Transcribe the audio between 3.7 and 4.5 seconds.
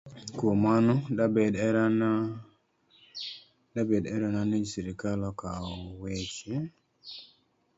de bed herona